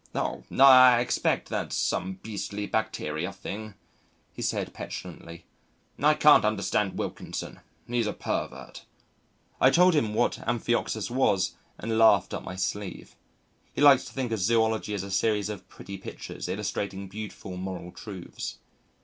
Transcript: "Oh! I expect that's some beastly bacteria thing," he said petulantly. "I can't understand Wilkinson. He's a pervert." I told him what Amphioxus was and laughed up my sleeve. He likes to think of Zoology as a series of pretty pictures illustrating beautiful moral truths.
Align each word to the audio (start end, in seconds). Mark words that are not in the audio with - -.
"Oh! 0.15 0.43
I 0.59 0.99
expect 0.99 1.47
that's 1.49 1.77
some 1.77 2.13
beastly 2.23 2.65
bacteria 2.65 3.31
thing," 3.31 3.75
he 4.33 4.41
said 4.41 4.73
petulantly. 4.73 5.45
"I 6.01 6.15
can't 6.15 6.43
understand 6.43 6.97
Wilkinson. 6.97 7.59
He's 7.85 8.07
a 8.07 8.13
pervert." 8.13 8.83
I 9.59 9.69
told 9.69 9.93
him 9.93 10.15
what 10.15 10.39
Amphioxus 10.47 11.11
was 11.11 11.53
and 11.77 11.99
laughed 11.99 12.33
up 12.33 12.41
my 12.41 12.55
sleeve. 12.55 13.15
He 13.75 13.81
likes 13.83 14.05
to 14.05 14.13
think 14.13 14.31
of 14.31 14.39
Zoology 14.39 14.95
as 14.95 15.03
a 15.03 15.11
series 15.11 15.49
of 15.49 15.69
pretty 15.69 15.99
pictures 15.99 16.49
illustrating 16.49 17.07
beautiful 17.07 17.55
moral 17.55 17.91
truths. 17.91 18.57